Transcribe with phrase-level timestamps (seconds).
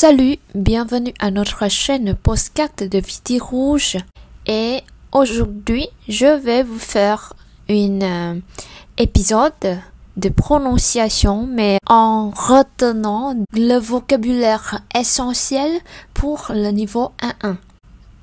[0.00, 3.96] Salut, bienvenue à notre chaîne Postcard de Viti Rouge.
[4.46, 7.32] Et aujourd'hui, je vais vous faire
[7.68, 8.40] un euh,
[8.96, 9.80] épisode
[10.16, 15.80] de prononciation, mais en retenant le vocabulaire essentiel
[16.14, 17.10] pour le niveau
[17.42, 17.56] 1-1.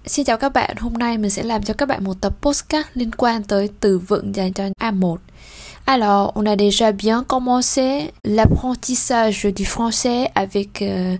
[0.05, 2.87] Xin chào các bạn, hôm nay mình sẽ làm cho các bạn một tập postcard
[2.93, 5.17] liên quan tới từ vựng dành cho A1.
[5.87, 11.15] Alors, on a déjà bien commencé l'apprentissage du français avec euh,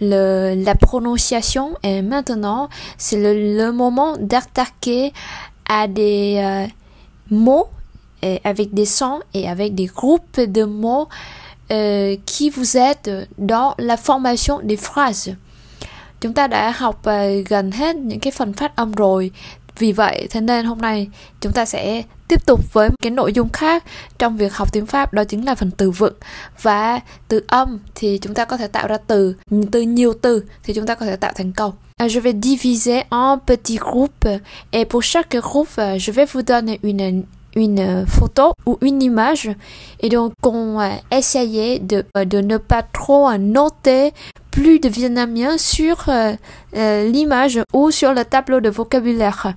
[0.00, 5.12] la prononciation et maintenant, c'est le, moment d'attaquer
[5.68, 6.66] à des euh,
[7.30, 7.68] mots
[8.42, 11.08] avec des sons et avec des groupes de mots
[11.70, 15.36] euh, qui vous aident dans la formation des phrases.
[16.20, 17.00] Chúng ta đã học
[18.04, 19.30] những cái phần phát âm rồi.
[19.78, 21.08] Vì vậy, thế nên hôm nay
[21.40, 23.12] chúng ta sẽ tiếp tục với cái
[31.96, 32.08] là.
[32.08, 34.40] Je vais diviser en petits groupes
[34.72, 36.78] et pour chaque groupe je vais vous donner
[37.56, 39.50] une photo ou une image
[40.00, 44.12] et donc on va essayer de, de ne pas trop noter
[44.58, 46.34] plus de vietnamien sur euh,
[46.76, 49.54] euh, l'image ou sur le tableau de vocabulaire.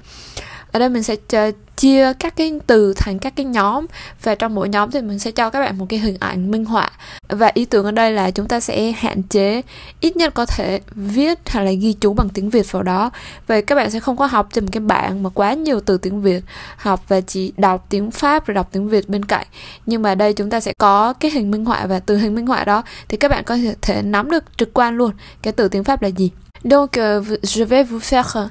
[1.82, 3.86] Chia các cái từ thành các cái nhóm.
[4.24, 6.66] Và trong mỗi nhóm thì mình sẽ cho các bạn một cái hình ảnh minh
[6.66, 6.90] họa.
[7.30, 9.62] Và ý tưởng ở đây là chúng ta sẽ hạn chế
[10.00, 13.12] ít nhất có thể viết hay là ghi chú bằng tiếng Việt vào đó.
[13.48, 15.98] Vậy các bạn sẽ không có học trên một cái bảng mà quá nhiều từ
[15.98, 16.44] tiếng Việt.
[16.78, 19.48] Học và chỉ đọc tiếng Pháp rồi đọc tiếng Việt bên cạnh.
[19.86, 22.48] Nhưng mà đây chúng ta sẽ có cái hình minh họa và từ hình minh
[22.48, 22.84] họa đó.
[23.08, 26.08] Thì các bạn có thể nắm được trực quan luôn cái từ tiếng Pháp là
[26.08, 26.30] gì.
[26.64, 28.48] Donc, euh, je vais vous faire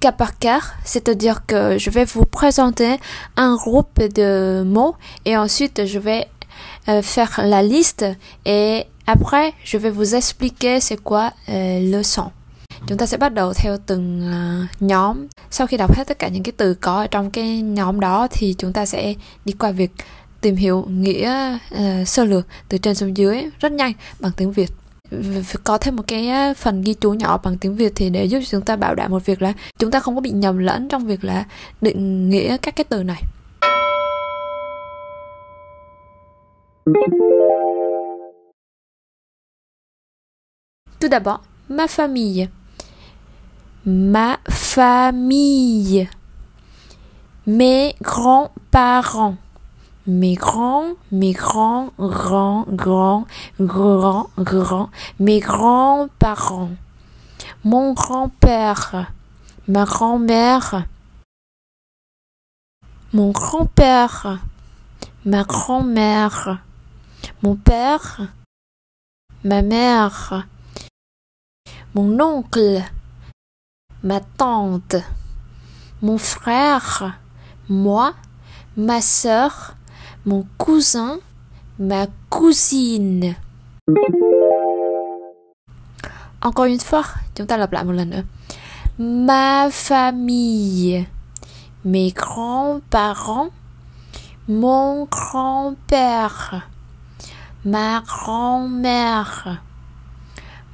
[0.00, 2.96] cas par cas, c'est-à-dire que je vais vous présenter
[3.36, 6.28] un groupe de mots et ensuite je vais
[6.88, 8.04] euh, faire la liste
[8.44, 12.30] et après je vais vous expliquer c'est quoi euh, le son.
[12.86, 15.26] Chúng ta sẽ bắt đầu theo từng uh, nhóm.
[15.50, 18.28] Sau khi đọc hết tất cả những cái từ có ở trong cái nhóm đó
[18.30, 19.14] thì chúng ta sẽ
[19.44, 19.90] đi qua việc
[20.40, 24.70] tìm hiểu nghĩa uh, sơ lược từ trên xuống dưới rất nhanh bằng tiếng Việt
[25.64, 28.62] có thêm một cái phần ghi chú nhỏ bằng tiếng Việt thì để giúp chúng
[28.62, 31.24] ta bảo đảm một việc là chúng ta không có bị nhầm lẫn trong việc
[31.24, 31.44] là
[31.80, 33.22] định nghĩa các cái từ này.
[41.00, 42.46] Tout d'abord, ma famille.
[43.84, 46.06] Ma famille.
[47.46, 49.34] Mes grands-parents.
[50.08, 53.26] Mes grands, mes grands, grands, grands,
[53.60, 54.88] grands, grands,
[55.20, 56.70] mes grands-parents,
[57.62, 59.12] mon grand-père,
[59.68, 60.86] ma grand-mère,
[63.12, 64.40] mon grand-père,
[65.26, 66.62] ma grand-mère,
[67.42, 68.20] mon père,
[69.44, 70.46] ma mère,
[71.94, 72.82] mon oncle,
[74.02, 74.96] ma tante,
[76.00, 77.18] mon frère,
[77.68, 78.14] moi,
[78.78, 79.74] ma sœur,
[80.28, 81.20] mon cousin,
[81.78, 83.34] ma cousine.
[86.42, 87.04] Encore une fois.
[88.98, 91.06] Ma famille,
[91.82, 93.48] mes grands-parents,
[94.48, 96.68] mon grand-père,
[97.64, 99.62] ma grand-mère,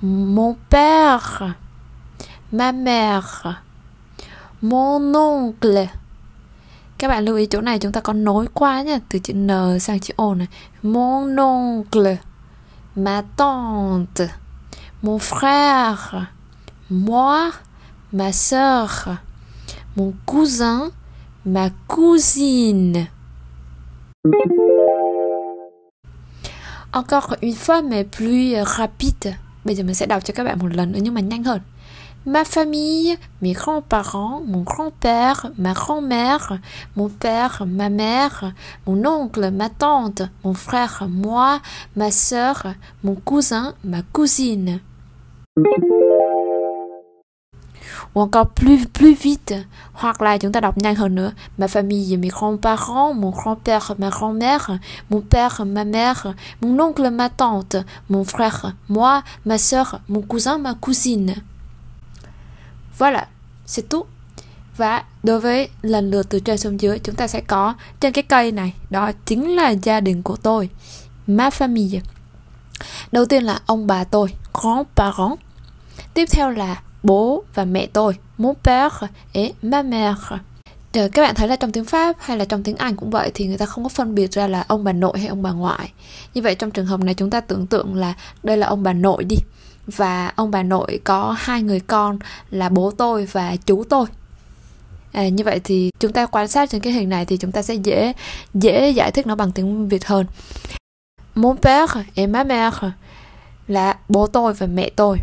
[0.03, 1.55] mon père,
[2.53, 3.63] ma mère,
[4.63, 5.87] mon oncle,
[6.99, 9.81] các bạn lưu ý chỗ này chúng ta có nối qua nhá, từ chữ n
[9.81, 10.47] sang chữ o này.
[10.83, 12.17] Mon oncle,
[12.97, 14.29] ma tante,
[15.03, 16.25] mon frère,
[16.89, 17.51] moi,
[18.13, 19.17] ma sœur
[19.97, 20.91] mon cousin,
[21.45, 23.07] ma cousine.
[26.93, 29.37] Encore une fois, mais plus rapide.
[29.65, 31.61] Bây giờ mình sẽ đọc cho các bạn một lần nữa, nhưng mà nhanh hơn.
[32.27, 36.59] Ma famille, mes grands-parents, mon grand-père, ma grand-mère,
[36.97, 38.53] mon père, ma mère,
[38.87, 41.61] mon oncle, ma tante, mon frère, moi,
[41.97, 44.81] ma sœur, mon cousin, ma cousine.
[48.15, 49.55] Ou encore plus vite
[51.59, 54.79] ma famille mes grands-parents mon grand-père ma grand-mère
[55.11, 57.77] mon père ma mère mon oncle ma tante
[58.11, 61.35] mon frère moi ma sœur mon cousin ma cousine
[62.99, 63.25] Voilà,
[63.67, 64.07] c'est tout.
[64.77, 68.23] Và đối với lần lượt từ trên xuống dưới chúng ta sẽ có trên cái
[68.23, 70.69] cây này đó chính là gia đình của tôi.
[71.27, 72.01] Ma famille.
[73.13, 75.37] Đầu tiên là ông bà tôi, grand-parents.
[76.15, 80.15] Tiếp theo là bố và mẹ tôi, mon père et ma mère.
[80.95, 83.31] Rồi các bạn thấy là trong tiếng Pháp hay là trong tiếng Anh cũng vậy
[83.35, 85.51] thì người ta không có phân biệt ra là ông bà nội hay ông bà
[85.51, 85.93] ngoại.
[86.35, 88.93] Như vậy trong trường hợp này chúng ta tưởng tượng là đây là ông bà
[88.93, 89.37] nội đi
[89.87, 92.19] và ông bà nội có hai người con
[92.51, 94.07] là bố tôi và chú tôi.
[95.13, 97.63] À, như vậy thì chúng ta quan sát trên cái hình này thì chúng ta
[97.63, 98.13] sẽ dễ
[98.55, 100.27] dễ giải thích nó bằng tiếng việt hơn.
[101.35, 102.91] Mon père et ma mère
[103.69, 105.19] là bố tôi và mẹ tôi.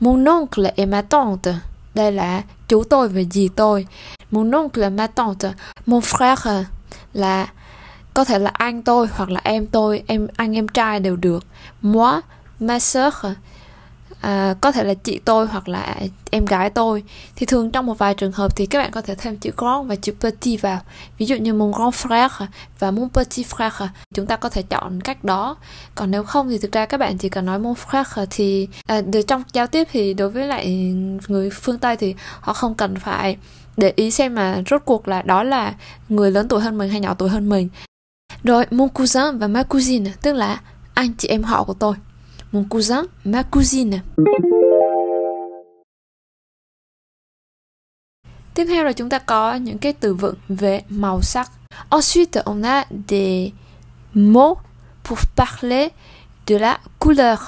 [0.00, 1.54] Mon oncle et ma tante
[1.94, 3.86] đây là chú tôi và dì tôi.
[4.30, 5.52] Mon oncle et ma tante
[5.86, 6.64] mon frère
[7.12, 7.48] là
[8.14, 11.46] có thể là anh tôi hoặc là em tôi em anh em trai đều được.
[11.82, 12.20] Moi
[12.60, 13.14] ma sœur
[14.20, 15.96] à, có thể là chị tôi hoặc là
[16.30, 17.02] em gái tôi.
[17.36, 19.88] Thì thường trong một vài trường hợp thì các bạn có thể thêm chữ grand
[19.88, 20.80] và chữ petit vào.
[21.18, 22.46] Ví dụ như mon grand frère
[22.78, 25.56] và mon petit frère chúng ta có thể chọn cách đó.
[25.94, 29.00] Còn nếu không thì thực ra các bạn chỉ cần nói mon frère thì à,
[29.00, 30.94] để trong giao tiếp thì đối với lại
[31.28, 33.36] người phương tây thì họ không cần phải
[33.76, 35.74] để ý xem mà rốt cuộc là đó là
[36.08, 37.68] người lớn tuổi hơn mình hay nhỏ tuổi hơn mình.
[38.44, 40.60] Rồi mon cousin và ma cousine tức là
[40.94, 41.94] anh chị em họ của tôi
[42.52, 44.00] mon cousin, ma cousine.
[48.54, 51.50] Tiếp theo là chúng ta có những cái từ vựng về màu sắc.
[51.90, 53.50] Ensuite, on a des
[54.14, 54.60] mots
[55.04, 55.88] pour parler
[56.46, 57.38] de la couleur.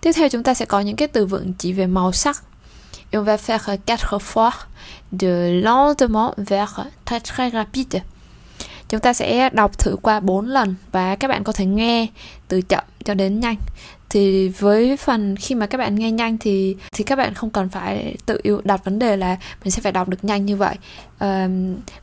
[0.00, 2.44] Tiếp theo chúng ta sẽ có những cái từ vựng chỉ về màu sắc.
[3.10, 4.52] Et on va faire quatre fois
[5.12, 8.00] de lentement vers très très rapide.
[8.88, 12.06] Chúng ta sẽ đọc thử qua 4 lần và các bạn có thể nghe
[12.48, 13.56] từ chậm cho đến nhanh
[14.14, 17.68] thì với phần khi mà các bạn nghe nhanh thì thì các bạn không cần
[17.68, 20.76] phải tự yêu đặt vấn đề là mình sẽ phải đọc được nhanh như vậy.
[21.18, 21.48] À,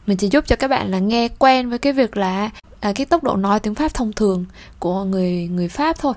[0.07, 2.49] mình chỉ giúp cho các bạn là nghe quen với cái việc là
[2.79, 4.45] à, cái tốc độ nói tiếng pháp thông thường
[4.79, 6.13] của người người pháp thôi.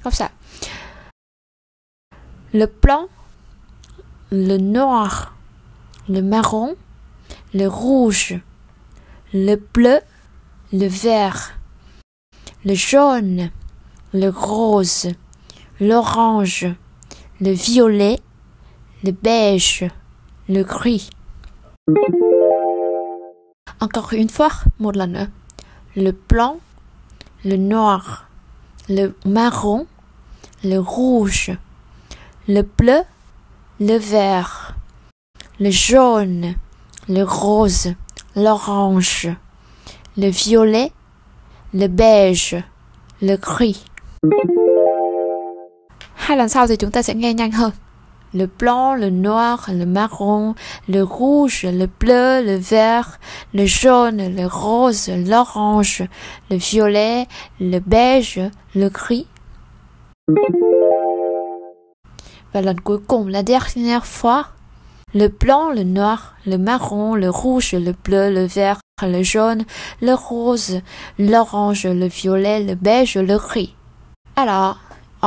[0.00, 0.28] Không sao.
[2.52, 3.10] Le blanc
[4.30, 5.12] le noir
[6.08, 6.74] le marron
[7.54, 8.40] le rouge
[9.32, 10.00] le bleu
[10.72, 11.52] le vert
[12.64, 13.48] le jaune
[14.12, 15.14] le rose.
[15.80, 16.66] L'orange,
[17.40, 18.18] le violet,
[19.04, 19.84] le beige,
[20.48, 21.10] le gris.
[23.80, 24.50] Encore une fois,
[25.96, 26.58] Le blanc,
[27.44, 28.28] le noir,
[28.88, 29.86] le marron,
[30.64, 31.52] le rouge,
[32.48, 33.02] le bleu,
[33.78, 34.74] le vert,
[35.60, 36.54] le jaune,
[37.08, 37.94] le rose,
[38.34, 39.28] l'orange,
[40.16, 40.92] le violet,
[41.72, 42.56] le beige,
[43.22, 43.84] le gris.
[48.34, 50.54] Le blanc, le noir, le marron,
[50.88, 53.18] le rouge, le bleu, le vert,
[53.54, 56.02] le jaune, le rose, l'orange,
[56.50, 57.26] le violet,
[57.60, 58.40] le beige,
[58.74, 59.26] le gris.
[62.54, 62.76] Và lần
[63.28, 64.46] la dernière fois,
[65.14, 69.64] le blanc, le noir, le marron, le rouge, le bleu, le vert, le jaune,
[70.02, 70.80] le rose,
[71.18, 73.74] l'orange, le violet, le beige, le gris.
[74.36, 74.78] Alors,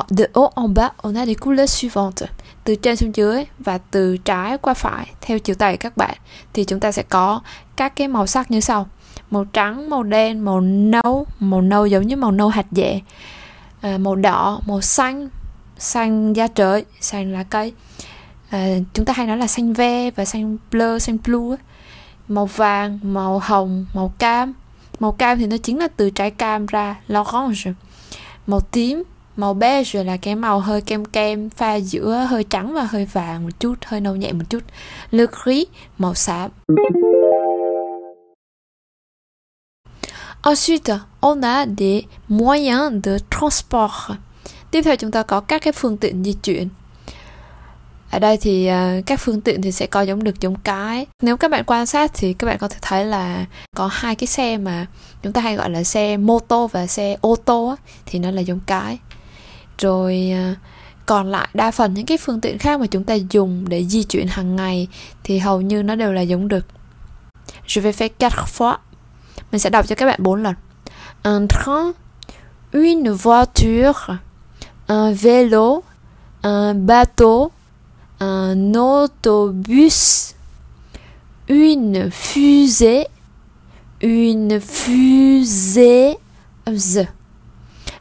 [0.09, 2.29] de haut en bas, on a les couleurs suivantes.
[2.63, 6.17] Từ trên xuống dưới và từ trái qua phải theo chiều tay các bạn
[6.53, 7.41] thì chúng ta sẽ có
[7.75, 8.87] các cái màu sắc như sau.
[9.31, 12.99] Màu trắng, màu đen, màu nâu, màu nâu giống như màu nâu hạt dẻ.
[13.81, 15.29] À, màu đỏ, màu xanh,
[15.77, 17.73] xanh da trời, xanh lá cây.
[18.49, 21.57] À, chúng ta hay nói là xanh ve và xanh bleu, xanh blue.
[22.27, 24.53] Màu vàng, màu hồng, màu cam.
[24.99, 27.73] Màu cam thì nó chính là từ trái cam ra, l'orange.
[28.47, 29.03] Màu tím,
[29.35, 33.43] màu beige là cái màu hơi kem kem pha giữa hơi trắng và hơi vàng
[33.43, 34.63] một chút hơi nâu nhẹ một chút
[35.11, 35.67] le gris
[35.97, 36.51] màu xám
[40.43, 43.91] Ensuite, on a des moyens de transport.
[44.71, 46.69] Tiếp theo chúng ta có các cái phương tiện di chuyển.
[48.11, 51.05] Ở đây thì uh, các phương tiện thì sẽ có giống được giống cái.
[51.21, 54.27] Nếu các bạn quan sát thì các bạn có thể thấy là có hai cái
[54.27, 54.85] xe mà
[55.23, 58.31] chúng ta hay gọi là xe mô tô và xe ô tô á, thì nó
[58.31, 58.97] là giống cái
[59.81, 60.55] rồi à,
[61.05, 64.03] còn lại đa phần những cái phương tiện khác mà chúng ta dùng để di
[64.03, 64.87] chuyển hàng ngày
[65.23, 66.65] thì hầu như nó đều là giống được.
[67.67, 68.77] Je vais faire quatre fois.
[69.51, 70.55] Mình sẽ đọc cho các bạn bốn lần.
[71.23, 71.91] Un train,
[72.71, 74.17] une voiture,
[74.87, 75.81] un vélo,
[76.43, 77.51] un bateau,
[78.19, 80.33] un autobus,
[81.47, 83.05] une fusée
[84.01, 86.17] une fusée,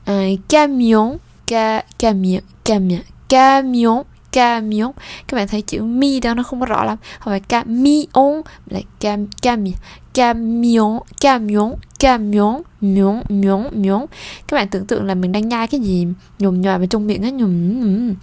[0.06, 1.18] un camion
[1.50, 4.02] ca, camion camion camion
[4.32, 4.92] camion
[5.28, 6.98] các bạn thấy chữ mi đó nó không có rõ lắm.
[7.18, 9.74] Không phải camion là cam camion
[10.14, 14.06] camion camion camion mion mion mion
[14.48, 16.06] các bạn tưởng tượng là mình đang nhai cái gì
[16.38, 18.14] nhồm nhòa vào trong miệng á nhồm.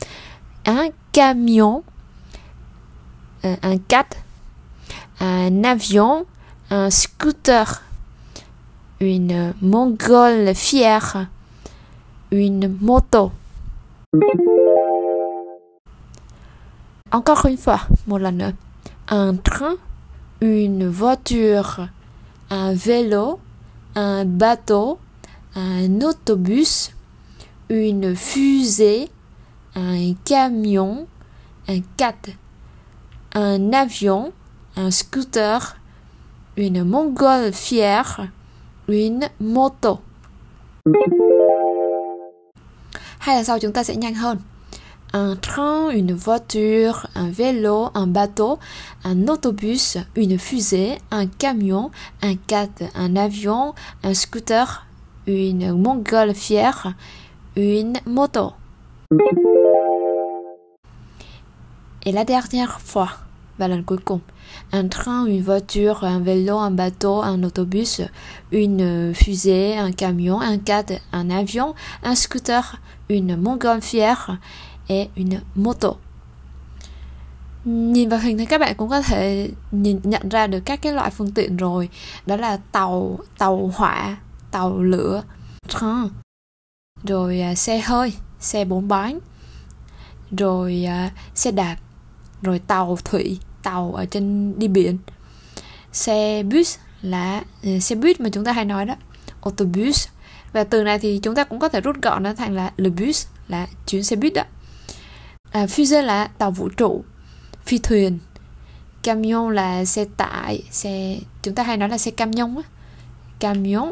[0.63, 1.81] à, camion
[3.43, 4.07] un à, à, cat.
[5.19, 6.24] À, un avion
[6.69, 7.67] un scooter.
[9.00, 11.25] Une mongole fière.
[12.31, 13.31] Une moto.
[17.12, 18.53] Encore une fois, nữa.
[19.10, 19.77] Un train,
[20.41, 21.88] une voiture,
[22.50, 23.39] un vélo,
[23.96, 25.00] un bateau,
[25.55, 26.91] un autobus,
[27.69, 29.10] une fusée,
[29.75, 31.07] un camion,
[31.69, 32.15] un cat,
[33.34, 34.34] un avion,
[34.75, 35.77] un scooter,
[36.57, 38.27] une montgolfière,
[38.89, 40.01] une moto.
[45.12, 48.57] Un train, une voiture, un vélo, un bateau,
[49.03, 51.91] un autobus, une fusée, un camion,
[52.22, 54.86] un cat, un avion, un scooter,
[55.25, 56.93] une montgolfière,
[57.57, 58.53] une moto.
[62.05, 63.10] Et la dernière fois,
[63.60, 68.01] un train, une voiture, un vélo, un bateau, un autobus,
[68.51, 74.37] une fusée, un camion, un cat, un avion, un scooter, une montgolfière
[74.87, 75.93] et une moto.
[77.65, 80.93] Nhìn vào hình thì các bạn cũng có thể nhìn nhận ra được các cái
[80.93, 81.89] loại phương tiện rồi.
[82.25, 84.17] Đó là tàu, tàu hỏa,
[84.51, 85.23] tàu lửa,
[85.67, 86.09] train,
[87.03, 89.19] rồi à, xe hơi, xe bốn bánh,
[90.37, 91.77] rồi à, xe đạp,
[92.41, 94.97] rồi tàu thủy, tàu ở trên đi biển.
[95.91, 97.43] Xe bus là
[97.75, 98.95] uh, xe buýt mà chúng ta hay nói đó.
[99.41, 100.07] Autobus
[100.54, 102.89] và từ này thì chúng ta cũng có thể rút gọn nó thành là le
[102.89, 104.44] bus là chuyến xe buýt đó.
[105.51, 107.04] À, fusée là tàu vũ trụ
[107.66, 108.20] phi thuyền
[109.04, 112.62] camion là xe tải xe chúng ta hay nói là xe camion á
[113.39, 113.92] camion.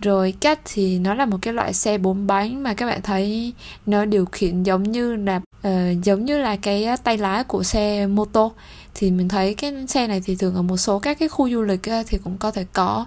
[0.00, 3.52] Rồi cách thì nó là một cái loại xe bốn bánh mà các bạn thấy
[3.86, 8.06] nó điều khiển giống như là uh, giống như là cái tay lái của xe
[8.06, 8.52] mô tô.
[8.94, 11.62] Thì mình thấy cái xe này thì thường ở một số các cái khu du
[11.62, 13.06] lịch thì cũng có thể có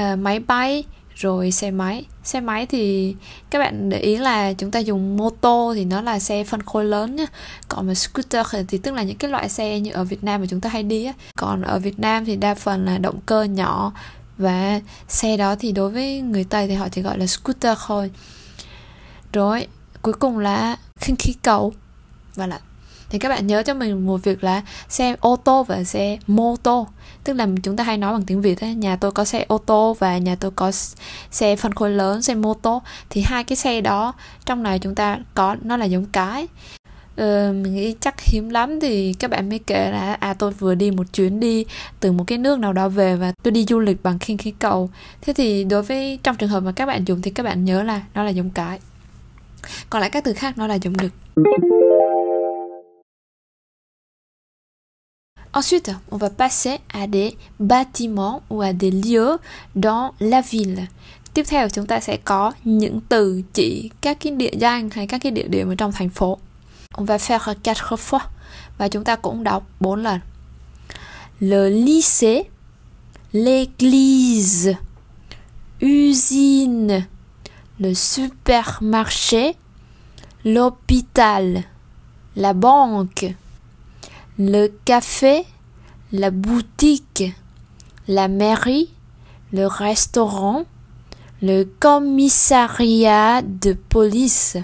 [0.00, 2.04] uh, máy bay rồi xe máy.
[2.24, 3.14] Xe máy thì
[3.50, 6.62] các bạn để ý là chúng ta dùng mô tô thì nó là xe phân
[6.62, 7.26] khối lớn nhá.
[7.68, 10.46] Còn mà scooter thì tức là những cái loại xe như ở Việt Nam mà
[10.50, 11.12] chúng ta hay đi á.
[11.36, 13.92] Còn ở Việt Nam thì đa phần là động cơ nhỏ.
[14.38, 18.10] Và xe đó thì đối với người Tây thì họ chỉ gọi là scooter thôi.
[19.32, 19.66] Rồi,
[20.02, 21.72] cuối cùng là khinh khí cầu.
[22.34, 22.60] Và là
[23.10, 26.56] thì các bạn nhớ cho mình một việc là xe ô tô và xe mô
[26.56, 26.86] tô.
[27.24, 29.58] Tức là chúng ta hay nói bằng tiếng việt ấy, nhà tôi có xe ô
[29.58, 30.72] tô và nhà tôi có
[31.30, 32.82] xe phân khối lớn xe mô tô.
[33.10, 34.14] Thì hai cái xe đó
[34.46, 36.46] trong này chúng ta có nó là giống cái.
[37.16, 40.74] Ờ, mình nghĩ chắc hiếm lắm thì các bạn mới kể là à tôi vừa
[40.74, 41.64] đi một chuyến đi
[42.00, 44.50] từ một cái nước nào đó về và tôi đi du lịch bằng khinh khí
[44.58, 44.90] cầu.
[45.20, 47.82] Thế thì đối với trong trường hợp mà các bạn dùng thì các bạn nhớ
[47.82, 48.78] là nó là giống cái.
[49.90, 51.12] Còn lại các từ khác nó là giống đực
[55.54, 59.38] Ensuite, on va passer à des bâtiments ou à des lieux
[59.76, 60.88] dans la ville.
[61.32, 65.18] Tiếp theo chúng ta sẽ có những từ chỉ các cái địa danh hay các
[65.18, 66.38] cái địa điểm trong thành phố.
[66.96, 68.20] On va faire quatre fois
[68.78, 70.20] và chúng ta cũng đọc bốn lần.
[71.40, 72.42] Le lycée,
[73.32, 74.74] l'église,
[75.82, 77.02] usine,
[77.78, 79.52] le supermarché,
[80.44, 81.62] l'hôpital,
[82.34, 83.34] la banque,
[84.38, 85.44] le café,
[86.12, 87.24] la boutique,
[88.08, 88.90] la mairie,
[89.52, 90.64] le restaurant,
[91.40, 94.56] le commissariat de police,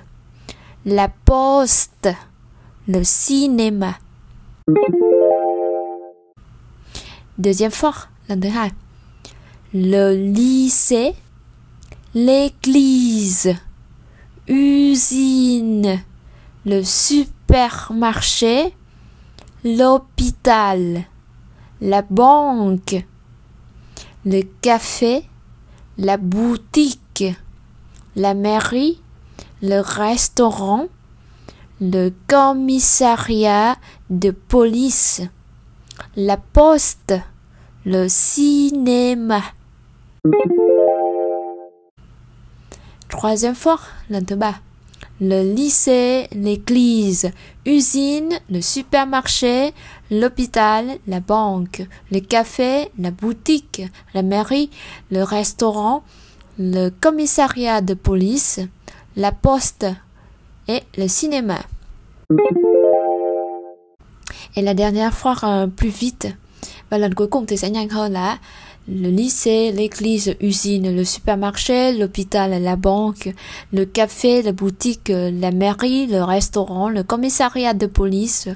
[0.85, 2.09] la poste,
[2.89, 3.95] le cinéma.
[7.39, 7.95] Deuxième fois,
[9.73, 11.15] Le lycée,
[12.15, 13.55] l'église,
[14.49, 16.03] usine,
[16.67, 18.75] le supermarché,
[19.65, 21.05] l'hôpital,
[21.81, 23.05] la banque,
[24.25, 25.25] le café,
[25.99, 27.25] la boutique,
[28.17, 29.01] la mairie,
[29.63, 30.87] le restaurant,
[31.81, 33.77] le commissariat
[34.09, 35.23] de police,
[36.17, 37.15] la poste,
[37.85, 39.43] le cinéma.
[43.09, 43.81] Troisième fois,
[44.35, 44.55] bas
[45.21, 47.31] le lycée, l'église,
[47.67, 49.73] usine, le supermarché,
[50.11, 53.83] l'hôpital, la banque, le café, la boutique,
[54.15, 54.71] la mairie,
[55.11, 56.03] le restaurant,
[56.59, 58.61] le commissariat de police,
[59.17, 59.87] la poste
[60.69, 61.59] et le cinéma.
[64.57, 66.29] Et la dernière fois euh, plus vite,
[68.09, 68.39] là
[68.91, 73.33] le lycée, l'église, usine, le supermarché, l'hôpital, la banque,
[73.73, 78.49] le café, la boutique, la mairie, le restaurant, le commissariat de police,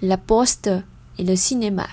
[0.00, 0.70] la poste
[1.18, 1.86] et le cinéma.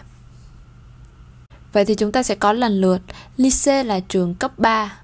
[1.73, 3.01] Vậy thì chúng ta sẽ có lần lượt
[3.37, 5.01] lycée là trường cấp 3.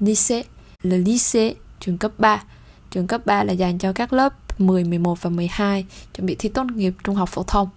[0.00, 0.42] Lycée,
[0.82, 2.42] le lycée, trường cấp 3.
[2.90, 5.84] Trường cấp 3 là dành cho các lớp 10, 11 và 12
[6.14, 7.68] chuẩn bị thi tốt nghiệp trung học phổ thông.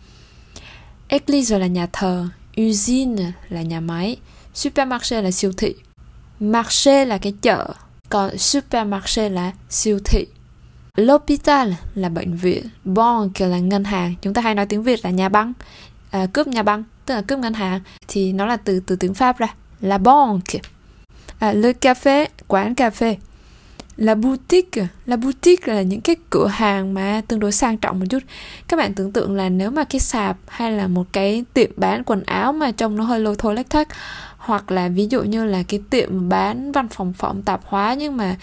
[1.07, 2.27] Église là nhà thờ,
[2.57, 4.17] usine là nhà máy,
[4.53, 5.75] supermarché là siêu thị.
[6.39, 7.67] Marché là cái chợ,
[8.09, 10.25] còn supermarché là siêu thị.
[10.97, 14.15] L'hôpital là bệnh viện, banque là ngân hàng.
[14.21, 15.53] Chúng ta hay nói tiếng Việt là nhà băng,
[16.11, 19.13] à, cướp nhà băng, tức là cướp ngân hàng thì nó là từ từ tiếng
[19.13, 20.59] Pháp ra, là banque.
[21.39, 23.17] À, le café, quán cà phê.
[23.97, 28.05] La boutique, la boutique là những cái cửa hàng mà tương đối sang trọng một
[28.09, 28.23] chút.
[28.67, 32.03] Các bạn tưởng tượng là nếu mà cái sạp hay là một cái tiệm bán
[32.03, 33.87] quần áo mà trông nó hơi lôi thôi lách thách
[34.37, 38.17] hoặc là ví dụ như là cái tiệm bán văn phòng phẩm tạp hóa nhưng
[38.17, 38.35] mà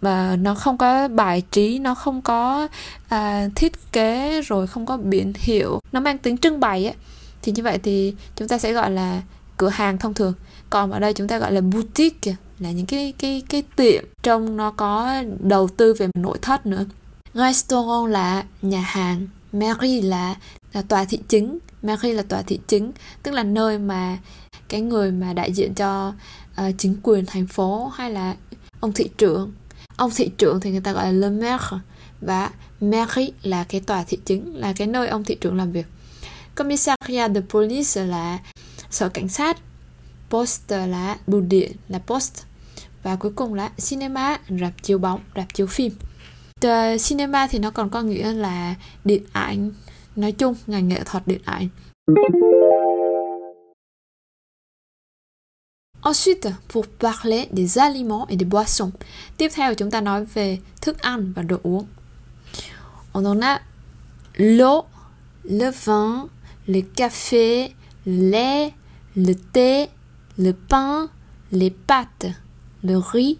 [0.00, 2.68] mà nó không có bài trí nó không có
[3.08, 6.94] à, thiết kế rồi không có biển hiệu nó mang tính trưng bày ấy
[7.42, 9.22] thì như vậy thì chúng ta sẽ gọi là
[9.56, 10.34] cửa hàng thông thường
[10.70, 14.56] còn ở đây chúng ta gọi là boutique là những cái cái cái tiệm trong
[14.56, 16.84] nó có đầu tư về nội thất nữa.
[17.34, 20.34] Restaurant là nhà hàng mairie là,
[20.72, 21.58] là tòa thị chính.
[21.82, 22.92] Mairie là tòa thị chính
[23.22, 24.18] tức là nơi mà
[24.68, 26.12] cái người mà đại diện cho
[26.60, 28.34] uh, chính quyền thành phố hay là
[28.80, 29.52] ông thị trưởng.
[29.96, 31.78] Ông thị trưởng thì người ta gọi là le maire
[32.20, 35.86] và mairie là cái tòa thị chính là cái nơi ông thị trưởng làm việc.
[36.54, 38.38] Commissariat de police là
[38.90, 39.56] sở cảnh sát
[40.30, 42.42] poster là bưu điện là post
[43.02, 45.92] và cuối cùng là cinema rạp chiếu bóng rạp chiếu phim
[46.60, 49.70] The cinema thì nó còn có nghĩa là điện ảnh
[50.16, 51.68] nói chung ngành nghệ thuật điện ảnh
[56.04, 58.92] Ensuite, pour parler des aliments et des boissons.
[59.36, 61.86] Tiếp theo chúng ta nói về thức ăn và đồ uống.
[63.12, 63.62] On en a
[64.36, 64.84] l'eau,
[65.44, 66.28] le vin,
[66.66, 67.68] le café,
[68.04, 68.72] le lait,
[69.14, 69.88] le thé,
[70.38, 71.10] le pain,
[71.52, 72.26] les pâtes,
[72.82, 73.38] le riz,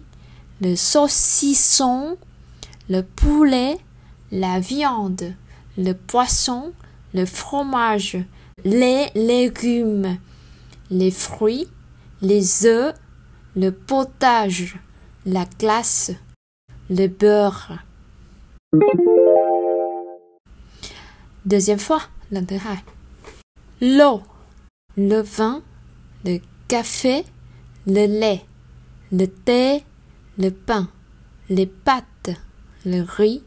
[0.61, 2.17] le saucisson,
[2.89, 3.77] le poulet,
[4.31, 5.33] la viande,
[5.77, 6.73] le poisson,
[7.13, 8.17] le fromage,
[8.63, 10.17] les légumes,
[10.89, 11.67] les fruits,
[12.21, 12.95] les œufs,
[13.55, 14.77] le potage,
[15.25, 16.11] la glace,
[16.89, 17.79] le beurre.
[21.45, 22.01] Deuxième fois.
[23.81, 24.21] L'eau,
[24.97, 25.61] le vin,
[26.23, 27.25] le café,
[27.87, 28.43] le lait,
[29.11, 29.83] le thé,
[30.37, 30.89] le pain,
[31.49, 32.31] les pâtes,
[32.85, 33.43] le riz,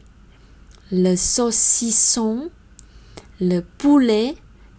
[0.91, 2.49] le saucisson,
[3.41, 4.35] le poulet,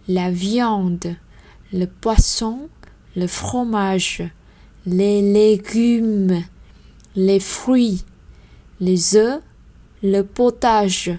[0.07, 1.15] la viande,
[1.71, 2.69] le poisson,
[3.15, 4.23] le fromage,
[4.85, 6.43] les légumes,
[7.15, 8.03] les fruits,
[8.79, 9.41] les œufs,
[10.03, 11.11] le potage,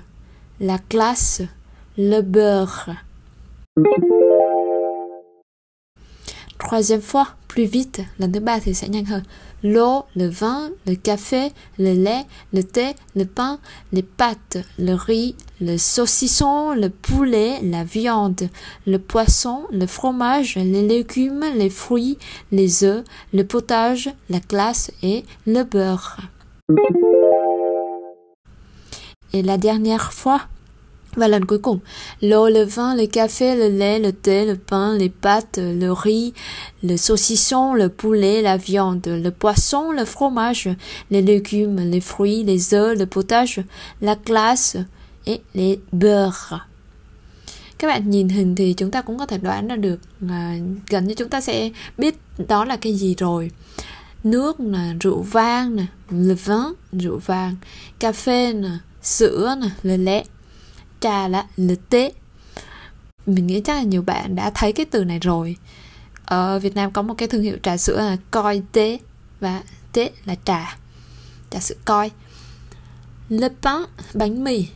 [0.61, 1.43] la glace,
[1.97, 2.91] le beurre.
[6.73, 9.21] Troisième fois, plus vite, lần thứ.
[9.63, 13.59] L'eau, le vin, le café, le lait, le thé, le pain,
[13.93, 18.49] les pâtes, le riz, le saucisson, le poulet, la viande,
[18.87, 22.17] le poisson, le fromage, les légumes, les fruits,
[22.53, 23.05] les œufs,
[23.35, 26.17] le potage, la glace et le beurre.
[29.35, 30.41] Et la dernière fois,
[31.17, 31.79] Và lần cuối cùng,
[32.21, 36.33] l'eau, le vin, le café, le lait, le thé, le pain, les pâtes, le riz,
[36.83, 40.69] le saucisson, le poulet, la viande, le poisson, le fromage,
[41.11, 43.61] les légumes, les fruits, les œufs, le potage,
[44.01, 44.77] la glace
[45.27, 46.55] et les beurres.
[47.79, 50.57] Các bạn nhìn hình thì chúng ta cũng có thể đoán ra được à,
[50.91, 52.15] gần như chúng ta sẽ biết
[52.49, 53.51] đó là cái gì rồi.
[54.25, 57.57] Nước là rượu vang nè, le vin, rượu vang,
[57.99, 58.69] cà phê nè,
[59.03, 60.25] sữa nè, le lait
[61.03, 62.13] trà là le tế
[63.27, 65.57] mình nghĩ chắc là nhiều bạn đã thấy cái từ này rồi.
[66.25, 68.99] Ở Việt Nam có một cái thương hiệu trà sữa là coi tế
[69.41, 69.63] và
[69.93, 70.77] tế là trà
[71.51, 72.11] trà sữa coi
[73.29, 73.83] le pain
[74.15, 74.67] bánh mì.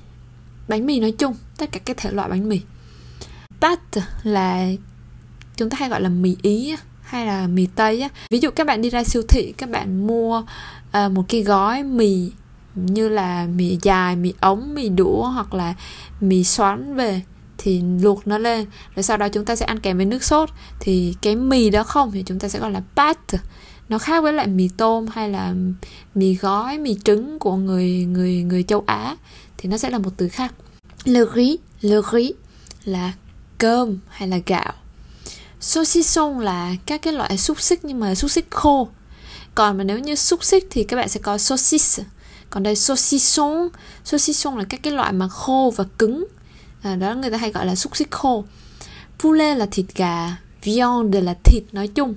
[0.68, 2.60] Bánh mì nói chung tất cả các thể loại bánh mì.
[3.60, 4.68] Pâte là
[5.56, 8.08] chúng ta hay gọi là mì ý hay là mì tây á.
[8.30, 11.82] Ví dụ các bạn đi ra siêu thị các bạn mua uh, một cái gói
[11.82, 12.30] mì
[12.76, 15.74] như là mì dài, mì ống, mì đũa hoặc là
[16.20, 17.22] mì xoắn về
[17.58, 18.66] thì luộc nó lên.
[18.96, 20.50] Rồi sau đó chúng ta sẽ ăn kèm với nước sốt.
[20.80, 23.18] Thì cái mì đó không thì chúng ta sẽ gọi là pat
[23.88, 25.54] nó khác với lại mì tôm hay là
[26.14, 29.16] mì gói, mì trứng của người người người châu Á.
[29.56, 30.54] Thì nó sẽ là một từ khác.
[31.04, 32.32] Le riz le riz
[32.84, 33.12] là
[33.58, 34.72] cơm hay là gạo.
[35.60, 38.88] Saucisson là các cái loại xúc xích nhưng mà xúc xích khô.
[39.54, 42.04] Còn mà nếu như xúc xích thì các bạn sẽ có saucisse
[42.56, 43.68] còn đây saucisson.
[44.04, 46.26] Saucisson là các cái loại mà khô và cứng.
[46.82, 48.44] À, đó người ta hay gọi là xúc xích khô
[49.18, 52.14] poulet là thịt gà viande là thịt nói chung.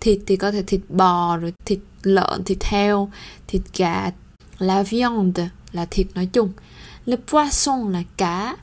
[0.00, 3.10] Thịt thì có thể thịt bò rồi thịt lợn thịt heo
[3.46, 4.10] thịt gà.
[4.58, 6.52] La viande là thịt nói chung.
[7.06, 8.56] Le poisson là cá.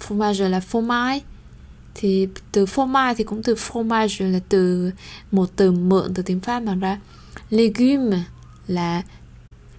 [0.00, 1.22] Fromage là phô mai
[1.94, 4.90] thì từ phô mai thì cũng từ fromage là từ
[5.30, 7.00] một từ mượn từ tiếng Pháp mà ra.
[7.50, 8.22] Legume
[8.66, 9.02] là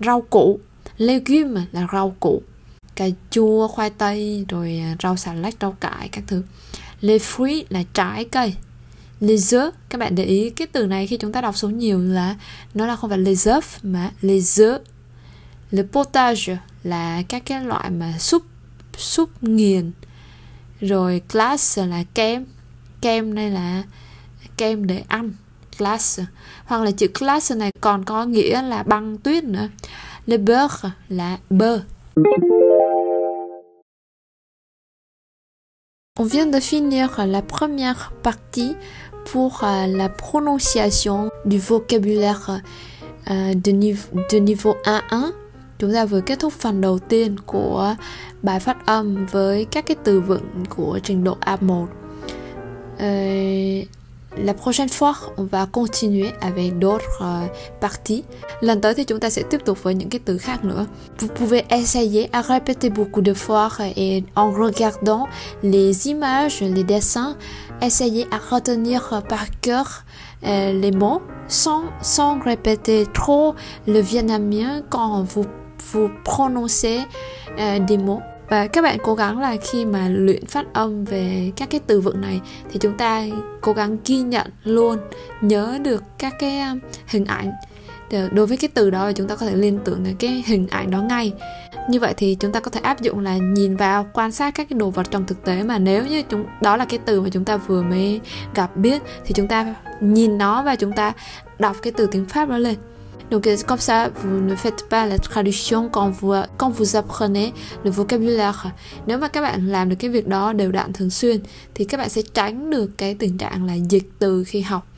[0.05, 0.59] rau củ.
[0.97, 2.41] Legume là rau củ.
[2.95, 6.43] Cà chua, khoai tây, rồi à, rau xà lách rau cải, các thứ.
[7.01, 8.53] Les fruits là trái cây.
[9.19, 11.99] Les œufs các bạn để ý, cái từ này khi chúng ta đọc số nhiều
[11.99, 12.35] là,
[12.73, 14.79] nó là không phải les œufs mà les œufs
[15.71, 18.43] le potage là các cái loại mà súp
[18.97, 19.91] súp nghiền.
[20.81, 22.45] Rồi glace là kem.
[23.01, 23.83] Kem đây là
[24.57, 25.33] kem để ăn
[25.81, 26.23] glace
[26.65, 29.67] hoặc là chữ glace này còn có nghĩa là băng tuyết nữa.
[30.25, 31.81] Le beurre là bơ.
[36.19, 38.75] On vient de finir la première partie
[39.31, 42.61] pour euh, la prononciation du vocabulaire
[43.29, 45.31] euh, de, niveau, de niveau 1-1 à
[45.79, 47.95] chúng ta vừa kết thúc phần đầu tiên của
[48.41, 51.85] bài phát âm với các cái từ vựng của trình độ A1.
[52.93, 53.87] Uh,
[54.37, 57.47] la prochaine fois, on va continuer avec d'autres euh,
[57.79, 58.23] parties.
[58.61, 59.43] Lần tới thì chúng ta sẽ.
[61.17, 65.27] Vous pouvez essayer à répéter beaucoup de fois et en regardant
[65.63, 67.37] les images, les dessins,
[67.81, 70.03] essayez à retenir par cœur
[70.43, 71.83] euh, les mots sans,
[72.43, 73.55] répéter trop
[73.87, 75.45] le vietnamien quand vous,
[75.91, 76.99] vous prononcez
[77.59, 81.51] euh, des mots và các bạn cố gắng là khi mà luyện phát âm về
[81.55, 83.23] các cái từ vựng này thì chúng ta
[83.61, 84.97] cố gắng ghi nhận luôn,
[85.41, 87.51] nhớ được các cái um, hình ảnh.
[88.31, 90.91] Đối với cái từ đó chúng ta có thể liên tưởng đến cái hình ảnh
[90.91, 91.33] đó ngay.
[91.89, 94.69] Như vậy thì chúng ta có thể áp dụng là nhìn vào, quan sát các
[94.69, 97.29] cái đồ vật trong thực tế mà nếu như chúng, đó là cái từ mà
[97.29, 98.19] chúng ta vừa mới
[98.55, 101.13] gặp biết thì chúng ta nhìn nó và chúng ta
[101.59, 102.75] đọc cái từ tiếng pháp đó lên.
[103.31, 106.95] Donc euh, comme ça, vous ne faites pas la traduction quand vous, euh, quand vous
[106.95, 107.53] apprenez
[107.85, 108.71] le vocabulaire.
[109.07, 111.41] Nếu mà các bạn làm được cái việc đó đều đặn thường xuyên
[111.75, 114.90] thì các bạn sẽ tránh được cái tình trạng là dịch từ khi học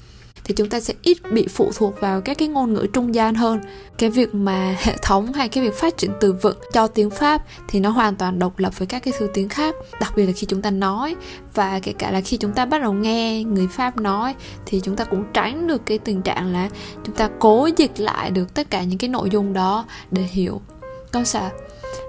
[0.44, 3.36] thì chúng ta sẽ ít bị phụ thuộc vào các cái ngôn ngữ trung gian
[3.36, 3.62] hơn.
[3.98, 7.44] Cái việc mà hệ thống hay cái việc phát triển từ vựng cho tiếng pháp
[7.68, 10.32] thì nó hoàn toàn độc lập với các cái thứ tiếng khác, đặc biệt là
[10.32, 11.16] khi chúng ta nói.
[11.54, 14.96] Và kể cả là khi chúng ta bắt đầu nghe người pháp nói thì chúng
[14.96, 16.70] ta cũng tránh được cái tình trạng là
[17.04, 20.62] chúng ta cố dịch lại được tất cả những cái nội dung đó để hiểu.
[21.12, 21.50] Comme ça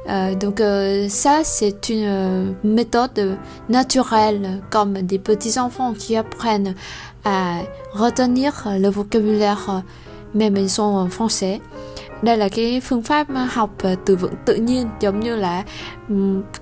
[0.09, 6.75] Euh, donc euh, ça, c'est une euh, méthode naturelle, comme des petits enfants qui apprennent
[7.25, 7.61] à
[7.94, 9.83] retenir le vocabulaire
[10.35, 11.61] même ils sont français.
[12.23, 15.64] Đây là cái phương pháp học à, từ vựng tự nhiên giống như là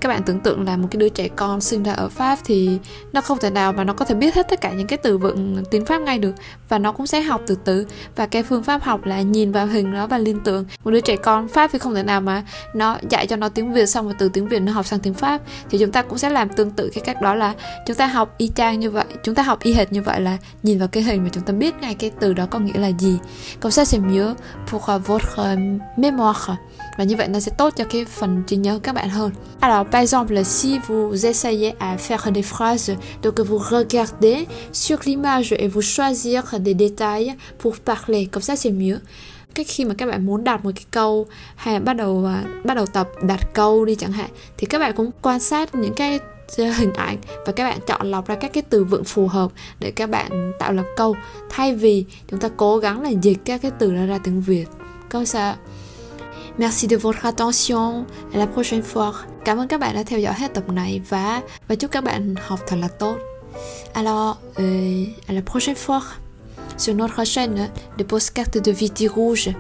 [0.01, 2.79] các bạn tưởng tượng là một cái đứa trẻ con sinh ra ở pháp thì
[3.13, 5.19] nó không thể nào mà nó có thể biết hết tất cả những cái từ
[5.19, 6.33] vựng tiếng pháp ngay được
[6.73, 7.87] và nó cũng sẽ học từ từ.
[8.17, 10.65] Và cái phương pháp học là nhìn vào hình đó và liên tưởng.
[10.85, 12.43] Một đứa trẻ con pháp thì không thể nào mà
[12.75, 15.15] nó dạy cho nó tiếng việt xong rồi từ tiếng việt nó học sang tiếng
[15.15, 15.41] pháp.
[15.71, 17.55] Thì chúng ta cũng sẽ làm tương tự cái cách đó là
[17.87, 20.37] chúng ta học y chang như vậy, chúng ta học y hệt như vậy là
[20.63, 22.91] nhìn vào cái hình mà chúng ta biết ngay cái từ đó có nghĩa là
[22.99, 23.19] gì.
[23.61, 24.35] Comme ça, c'est mieux
[24.71, 26.57] pour votre euh, mémoire
[26.97, 29.31] và như vậy nó sẽ tốt cho cái phần trí nhớ các bạn hơn.
[29.61, 32.91] Alors, par exemple, si vous essayez à faire des phrases,
[33.23, 38.27] donc vous regardez sur l'image et vous choisir des détails pour parler.
[38.27, 38.99] Comme ça, c'est mieux.
[39.55, 41.27] Cái khi mà các bạn muốn đặt một cái câu
[41.57, 44.93] hay bắt đầu à, bắt đầu tập, đặt câu đi chẳng hạn, thì các bạn
[44.97, 46.21] cũng quan sát những cái
[46.57, 49.51] ờ, hình ảnh và các bạn chọn lọc ra các cái từ vựng phù hợp
[49.81, 51.17] để các bạn tạo lập câu.
[51.51, 54.67] Thay vì chúng ta cố gắng là dịch các cái từ đó ra tiếng Việt.
[55.09, 55.55] Câu sao
[56.59, 58.07] Merci de votre attention.
[58.35, 59.15] À la prochaine fois.
[59.45, 59.97] Cảm ơn các bạn.
[63.95, 66.03] Alors, euh, à la prochaine fois
[66.77, 69.51] sur notre chaîne de podcast de Viti Rouge.